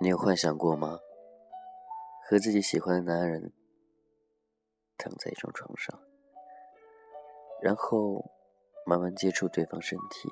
[0.00, 1.00] 你有幻想过吗？
[2.24, 3.52] 和自己喜欢的男人
[4.96, 6.00] 躺在一张床上，
[7.60, 8.24] 然后
[8.86, 10.30] 慢慢接触对方身体，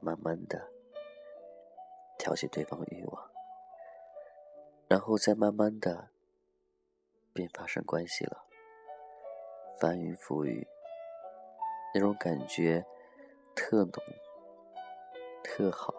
[0.00, 0.70] 慢慢的
[2.18, 3.30] 挑起对方欲望，
[4.88, 6.08] 然后再慢慢的
[7.34, 8.46] 便发生关系了，
[9.78, 10.66] 翻云覆雨，
[11.92, 12.86] 那种感觉
[13.54, 13.92] 特浓、
[15.44, 15.92] 特好、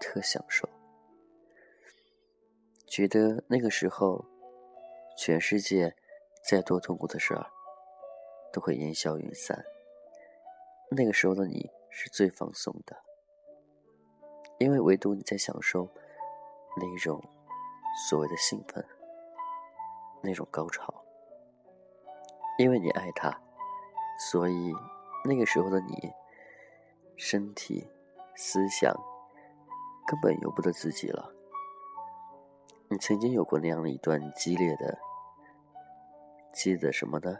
[0.00, 0.66] 特享受。
[2.88, 4.24] 觉得那个时候，
[5.16, 5.94] 全世界
[6.42, 7.46] 再多痛苦的事儿
[8.52, 9.64] 都会烟消云散。
[10.90, 12.96] 那个时候的你是最放松的，
[14.58, 15.88] 因为唯独你在享受
[16.80, 17.22] 那种
[18.08, 18.84] 所谓的兴奋，
[20.22, 21.04] 那种高潮。
[22.58, 23.38] 因为你爱他，
[24.18, 24.72] 所以
[25.24, 26.10] 那个时候的你，
[27.16, 27.88] 身体、
[28.34, 28.92] 思想
[30.06, 31.34] 根本由不得自己了。
[32.90, 34.98] 你曾经有过那样的一段激烈的、
[36.54, 37.36] 激烈的什么呢？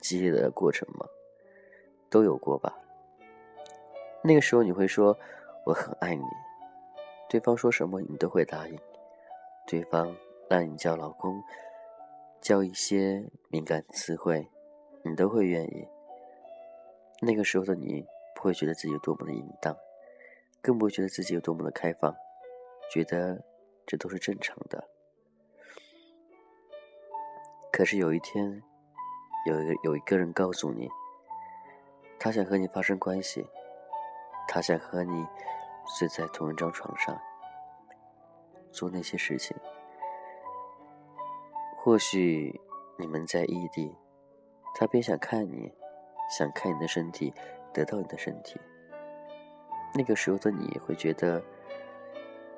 [0.00, 1.04] 激烈的过程吗？
[2.08, 2.78] 都有过吧。
[4.22, 5.18] 那个时候你会说
[5.64, 6.22] 我很爱你，
[7.28, 8.78] 对方说什么你都会答应，
[9.66, 10.16] 对方
[10.48, 11.42] 让你叫老公，
[12.40, 14.48] 叫一些敏感词汇，
[15.02, 15.88] 你都会愿意。
[17.20, 19.76] 那个时候的你不会觉得自己有多么的淫荡，
[20.62, 22.14] 更不会觉得自己有多么的开放，
[22.92, 23.42] 觉得。
[23.88, 24.86] 这都是正常的。
[27.72, 28.62] 可是有一天，
[29.46, 30.90] 有一个有一个人告诉你，
[32.20, 33.46] 他想和你发生关系，
[34.46, 35.26] 他想和你
[35.86, 37.18] 睡在同一张床上，
[38.70, 39.56] 做那些事情。
[41.78, 42.60] 或许
[42.98, 43.96] 你们在异地，
[44.74, 45.72] 他便想看你，
[46.36, 47.32] 想看你的身体，
[47.72, 48.60] 得到你的身体。
[49.94, 51.42] 那个时候的你会觉得，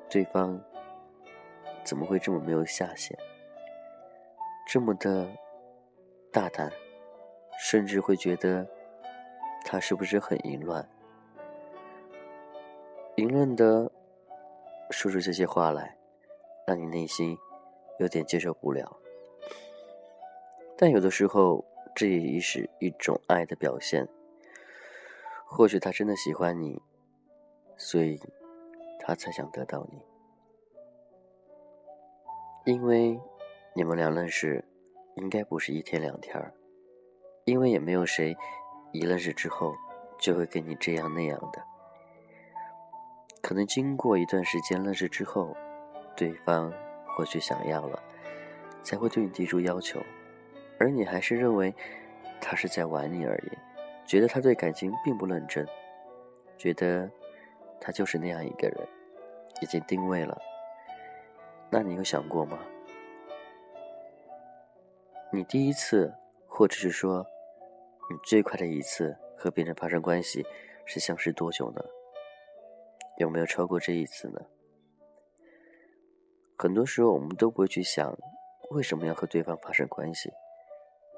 [0.08, 0.60] 对方。
[1.84, 3.16] 怎么会这么没有下限，
[4.68, 5.28] 这么的
[6.32, 6.70] 大胆，
[7.58, 8.66] 甚至会觉得
[9.64, 10.88] 他是不是很淫乱？
[13.16, 13.90] 淫乱的
[14.90, 15.96] 说出这些话来，
[16.66, 17.36] 让你内心
[17.98, 18.96] 有点接受不了。
[20.78, 21.64] 但有的时候，
[21.94, 24.08] 这也是一种爱的表现。
[25.44, 26.80] 或许他真的喜欢你，
[27.76, 28.18] 所以
[29.00, 30.09] 他才想得到你。
[32.64, 33.18] 因为
[33.74, 34.64] 你们俩认识，
[35.14, 36.52] 应该不是一天两天儿，
[37.44, 38.36] 因为也没有谁
[38.92, 39.74] 一认识之后
[40.18, 41.62] 就会跟你这样那样的。
[43.40, 45.56] 可能经过一段时间认识之后，
[46.14, 46.70] 对方
[47.06, 48.02] 或许想要了，
[48.82, 49.98] 才会对你提出要求，
[50.78, 51.74] 而你还是认为
[52.40, 53.58] 他是在玩你而已，
[54.06, 55.66] 觉得他对感情并不认真，
[56.58, 57.10] 觉得
[57.80, 58.86] 他就是那样一个人，
[59.62, 60.38] 已经定位了。
[61.72, 62.58] 那你有想过吗？
[65.32, 66.12] 你第一次，
[66.48, 67.24] 或者是说，
[68.10, 70.44] 你最快的一次和别人发生关系
[70.84, 71.80] 是相识多久呢？
[73.18, 74.40] 有没有超过这一次呢？
[76.58, 78.18] 很多时候我们都不会去想，
[78.72, 80.32] 为什么要和对方发生关系，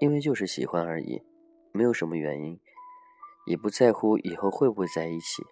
[0.01, 1.23] 因为就是喜欢而已，
[1.73, 2.61] 没有什么原因，
[3.47, 5.43] 也不在乎以后会不会在一起，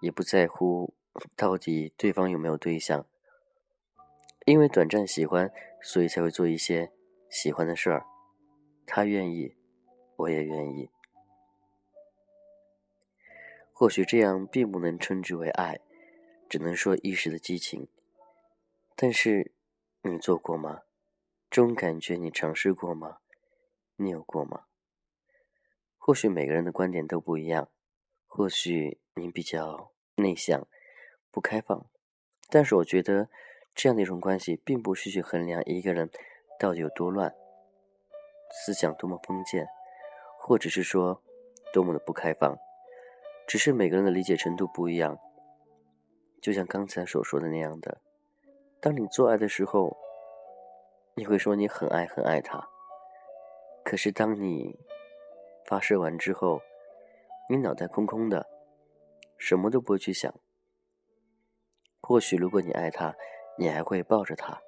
[0.00, 0.94] 也不在乎
[1.36, 3.04] 到底对方有没有对象。
[4.46, 5.50] 因为短暂喜欢，
[5.80, 6.92] 所以才会做一些
[7.30, 8.04] 喜欢的事儿。
[8.86, 9.56] 他愿意，
[10.16, 10.90] 我也愿意。
[13.72, 15.80] 或许这样并不能称之为爱，
[16.46, 17.88] 只能说一时的激情。
[18.94, 19.52] 但是，
[20.02, 20.82] 你做过吗？
[21.48, 23.20] 这种感觉你尝试过吗？
[23.96, 24.66] 你有过吗？
[25.96, 27.70] 或许每个人的观点都不一样。
[28.26, 30.68] 或许你比较内向、
[31.30, 31.88] 不开放，
[32.50, 33.30] 但是我觉得。
[33.74, 36.08] 这样的一种关系，并不是去衡量一个人
[36.58, 37.34] 到底有多乱，
[38.50, 39.66] 思想多么封建，
[40.38, 41.22] 或者是说
[41.72, 42.56] 多么的不开放，
[43.46, 45.18] 只是每个人的理解程度不一样。
[46.40, 48.00] 就像刚才所说的那样的，
[48.80, 49.96] 当你做爱的时候，
[51.16, 52.68] 你会说你很爱很爱他，
[53.82, 54.78] 可是当你
[55.64, 56.60] 发射完之后，
[57.48, 58.46] 你脑袋空空的，
[59.38, 60.32] 什么都不会去想。
[62.00, 63.16] 或许如果你爱他，
[63.56, 64.60] 你还会抱着他，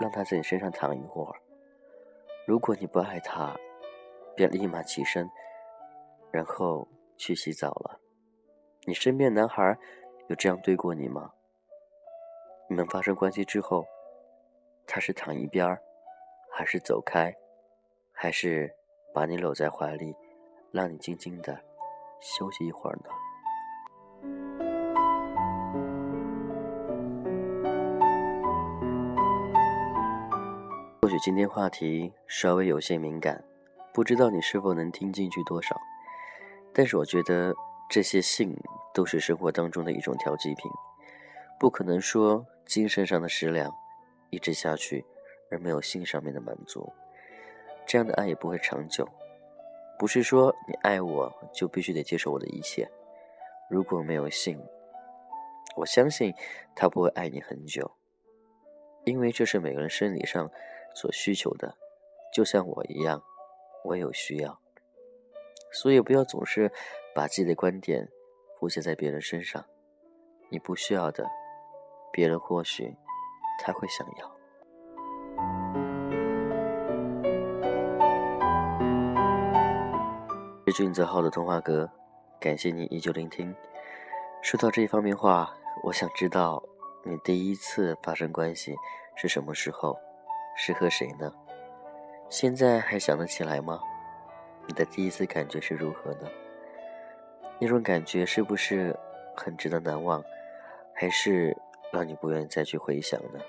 [0.00, 1.34] 让他在你身上躺一会儿。
[2.46, 3.54] 如果你不爱他，
[4.34, 5.30] 便立马起身，
[6.30, 8.00] 然后去洗澡了。
[8.84, 9.78] 你身边男孩
[10.28, 11.32] 有这样对过你吗？
[12.68, 13.86] 你们发生关系之后，
[14.86, 15.80] 他是躺一边儿，
[16.50, 17.34] 还是走开，
[18.12, 18.74] 还是
[19.12, 20.16] 把你搂在怀里，
[20.72, 21.62] 让你静静的
[22.20, 23.10] 休息一会儿呢？
[31.02, 33.42] 或许今天话题稍微有些敏感，
[33.92, 35.76] 不知道你是否能听进去多少。
[36.72, 37.52] 但是我觉得
[37.90, 38.56] 这些性
[38.94, 40.70] 都是生活当中的一种调剂品，
[41.58, 43.68] 不可能说精神上的食粮
[44.30, 45.04] 一直下去
[45.50, 46.92] 而没有性上面的满足，
[47.84, 49.08] 这样的爱也不会长久。
[49.98, 52.88] 不是说你爱我就必须得接受我的一切，
[53.68, 54.56] 如果没有性，
[55.74, 56.32] 我相信
[56.76, 57.90] 他不会爱你很久，
[59.02, 60.48] 因为这是每个人生理上。
[60.94, 61.76] 所需求的，
[62.32, 63.22] 就像我一样，
[63.84, 64.58] 我有需要，
[65.72, 66.72] 所以不要总是
[67.14, 68.08] 把自己的观点
[68.58, 69.64] 附加在别人身上。
[70.48, 71.26] 你不需要的，
[72.12, 72.94] 别人或许
[73.60, 74.36] 他会想要。
[80.66, 81.90] 是俊泽浩的童话阁，
[82.38, 83.54] 感谢你依旧聆听。
[84.42, 85.54] 说到这一方面话，
[85.84, 86.62] 我想知道
[87.04, 88.74] 你第一次发生关系
[89.16, 89.98] 是什么时候？
[90.56, 91.32] 是和谁呢？
[92.28, 93.80] 现在还想得起来吗？
[94.66, 96.28] 你的第一次感觉是如何呢？
[97.58, 98.96] 那种感觉是不是
[99.36, 100.22] 很值得难忘，
[100.94, 101.56] 还是
[101.92, 103.40] 让你不愿意再去回想呢？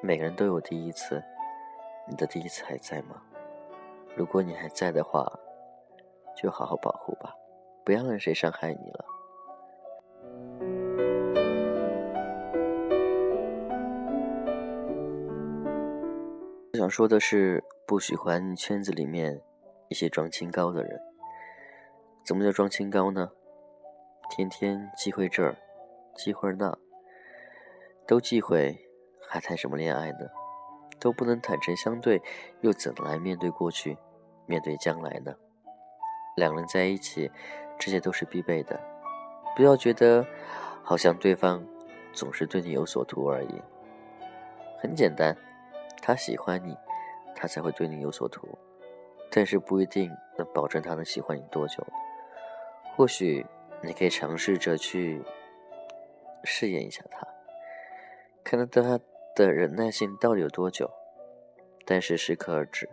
[0.00, 1.22] 每个人都有第一次，
[2.08, 3.22] 你的第一次还在吗？
[4.16, 5.26] 如果你还在的话，
[6.36, 7.34] 就好好保护吧，
[7.84, 9.04] 不要让谁伤害你了。
[16.80, 19.38] 想说的是，不喜欢圈子里面
[19.88, 20.98] 一些装清高的人。
[22.24, 23.32] 怎么叫装清高呢？
[24.30, 25.58] 天天忌讳这儿，
[26.14, 26.74] 忌讳那，
[28.06, 28.78] 都忌讳，
[29.28, 30.20] 还谈什么恋爱呢？
[30.98, 32.22] 都不能坦诚相对，
[32.62, 33.98] 又怎来面对过去，
[34.46, 35.34] 面对将来呢？
[36.34, 37.30] 两人在一起，
[37.78, 38.80] 这些都是必备的。
[39.54, 40.26] 不要觉得
[40.82, 41.62] 好像对方
[42.14, 43.60] 总是对你有所图而已。
[44.80, 45.36] 很简单。
[46.02, 46.76] 他喜欢你，
[47.36, 48.58] 他才会对你有所图，
[49.30, 51.86] 但是不一定能保证他能喜欢你多久。
[52.96, 53.46] 或许
[53.82, 55.22] 你可以尝试着去
[56.44, 57.26] 试验一下他，
[58.42, 59.00] 看看他
[59.34, 60.90] 的忍耐性到底有多久。
[61.86, 62.88] 但是适可而止，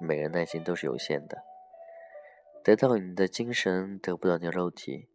[0.00, 1.42] 每人耐心都是有限的。
[2.62, 5.08] 得到你的精神，得不到你的肉体；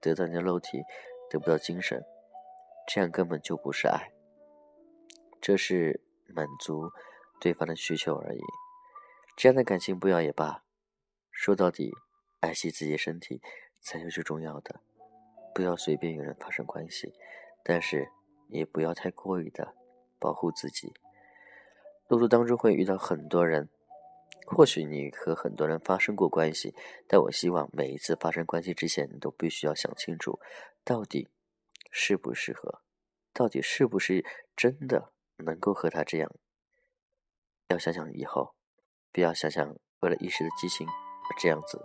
[0.00, 0.82] 得到你的肉体，
[1.30, 2.04] 得不到精神，
[2.86, 4.12] 这样根本就不是爱。
[5.40, 6.00] 这是。
[6.34, 6.90] 满足
[7.40, 8.40] 对方的需求而已，
[9.36, 10.62] 这样的感情不要也罢。
[11.30, 11.92] 说到底，
[12.40, 13.42] 爱惜自己的身体
[13.80, 14.80] 才是最重要的。
[15.54, 17.14] 不要随便与人发生关系，
[17.62, 18.10] 但是
[18.48, 19.74] 也不要太过于的
[20.18, 20.92] 保护自己。
[22.08, 23.68] 路途当中会遇到很多人，
[24.46, 26.74] 或许你和很多人发生过关系，
[27.08, 30.38] 但我希望每一次发生关系之前，你都必须要想清楚，
[30.84, 31.28] 到底
[31.90, 32.82] 适不适合，
[33.32, 34.24] 到底是不是
[34.54, 35.12] 真的。
[35.38, 36.30] 能够和他这样，
[37.68, 38.54] 要想想以后，
[39.12, 40.86] 不要想想为了一时的激情
[41.38, 41.80] 这样子。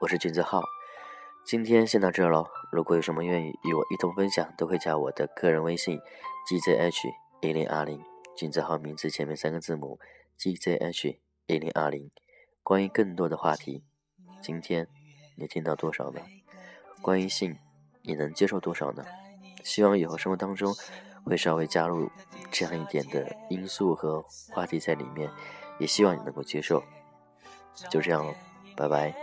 [0.00, 0.62] 我是君子浩，
[1.44, 2.46] 今天先到这喽。
[2.70, 5.98] 如果有什么愿意与我一同分享，都可以加我的个人微信
[6.48, 8.02] gzh 一零二零，
[8.36, 9.98] 君子浩名字前面三个字母
[10.38, 12.10] gzh 一零二零。
[12.62, 13.82] 关于更多的话题，
[14.42, 14.86] 今天
[15.36, 16.20] 你听到多少呢？
[17.00, 17.58] 关于性，
[18.02, 19.04] 你能接受多少呢？
[19.64, 20.74] 希望以后生活当中。
[21.30, 22.10] 会稍微加入
[22.50, 25.30] 这样一点的因素和话题在里面，
[25.78, 26.82] 也希望你能够接受。
[27.88, 28.34] 就这样了，
[28.76, 29.14] 拜拜。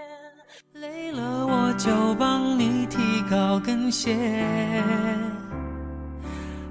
[0.73, 2.97] 累了我就帮你提
[3.29, 4.15] 高跟鞋，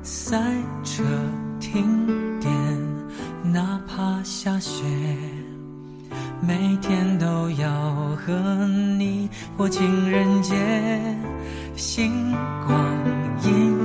[0.02, 0.40] 赛
[0.82, 1.04] 车
[1.60, 2.50] 停电，
[3.52, 4.82] 哪怕下雪，
[6.40, 7.68] 每天都要
[8.16, 8.32] 和
[8.98, 10.54] 你过情人节，
[11.76, 12.32] 星
[12.66, 12.78] 光
[13.44, 13.75] 音。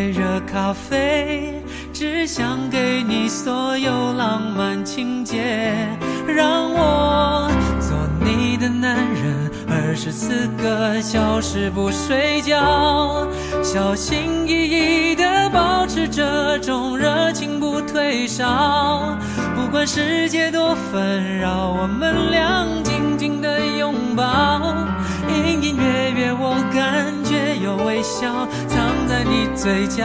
[0.00, 5.86] 杯热咖啡，只想给你所有浪漫情节，
[6.26, 13.28] 让我做你的男人，二十四个小时不睡觉，
[13.62, 19.14] 小心翼翼地保持这种热情不退烧。
[19.54, 24.62] 不管世界多纷扰，我们俩紧紧的拥抱，
[25.28, 28.48] 隐隐约约我感觉有微笑。
[28.66, 28.99] 藏
[29.30, 30.02] 你嘴角，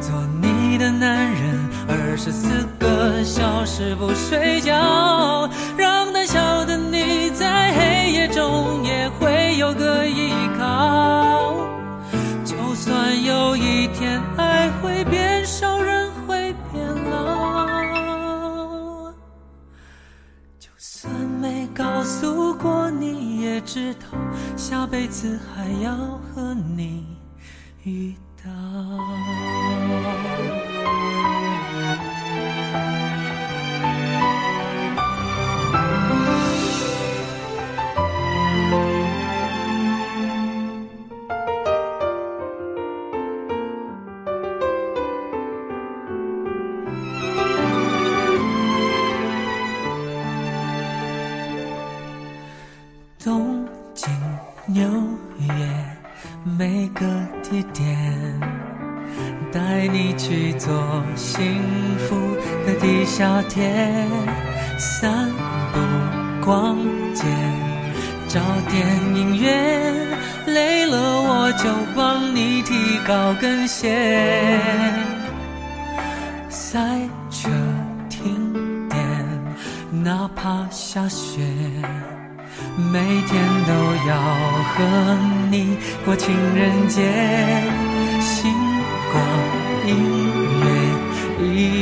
[0.00, 0.10] 做
[0.42, 11.54] 你的男人，二十四个小时不睡觉，让胆小的你在黑夜中也会有个依靠。
[12.44, 19.12] 就算有一天爱会变少，人会变老，
[20.58, 24.18] 就算没告诉过你，也知道
[24.56, 25.94] 下辈子还要
[26.34, 27.19] 和你。
[27.82, 29.59] 一道。
[61.20, 61.62] 幸
[62.08, 62.34] 福
[62.66, 63.70] 的地下铁，
[64.78, 65.28] 散
[65.70, 65.78] 步、
[66.42, 66.78] 逛
[67.14, 67.24] 街，
[68.26, 69.94] 找电影院，
[70.46, 72.74] 累了我就帮你提
[73.06, 74.58] 高跟鞋，
[76.48, 76.78] 赛
[77.30, 77.50] 车、
[78.08, 78.98] 停电，
[80.02, 81.42] 哪怕下雪。
[82.92, 83.72] 每天都
[84.08, 84.16] 要
[84.72, 85.18] 和
[85.50, 87.02] 你过情人节，
[88.20, 88.50] 星
[89.12, 89.22] 光
[89.86, 90.19] 音，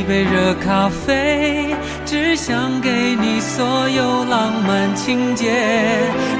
[0.08, 5.52] 杯热咖啡，只想给你所有浪漫情节。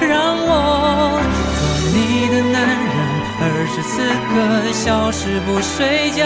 [0.01, 1.21] 让我
[1.61, 2.97] 做你的男人，
[3.43, 4.01] 二十四
[4.33, 6.25] 个小时不睡觉，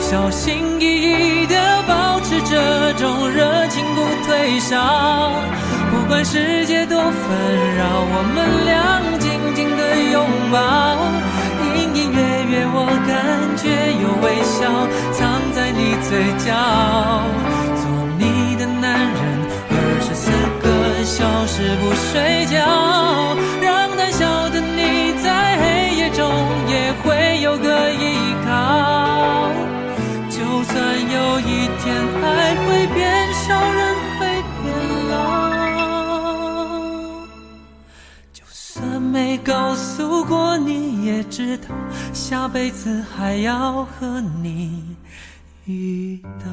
[0.00, 1.54] 小心翼翼地
[1.86, 5.34] 保持这种热情不退烧。
[5.90, 7.12] 不管世界多纷
[7.76, 8.61] 扰，我们
[16.12, 16.52] 睡觉。
[17.80, 17.88] 做
[18.18, 18.22] 你
[18.56, 19.16] 的男人，
[19.70, 20.28] 二十四
[20.60, 20.66] 个
[21.02, 22.60] 小时不睡觉，
[23.62, 26.20] 让胆小的你在黑夜中
[26.68, 28.50] 也会有个依靠。
[30.28, 33.80] 就算有一天爱会变少，人
[34.18, 34.20] 会
[34.60, 34.68] 变
[35.08, 35.16] 老。
[38.34, 41.68] 就算没告诉过你，也知道
[42.12, 44.94] 下辈子还要和你
[45.64, 46.52] 一道。